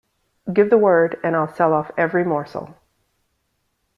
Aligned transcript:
Give 0.51 0.71
the 0.71 0.79
word, 0.79 1.19
and 1.23 1.35
I'll 1.35 1.53
sell 1.53 1.73
off 1.73 1.91
every 1.95 2.23
morsel. 2.23 2.75